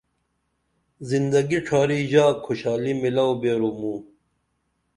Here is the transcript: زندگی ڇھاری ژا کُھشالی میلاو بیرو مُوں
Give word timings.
زندگی 1.09 1.59
ڇھاری 1.65 1.99
ژا 2.11 2.25
کُھشالی 2.43 2.93
میلاو 3.01 3.31
بیرو 3.41 3.71
مُوں 3.79 3.99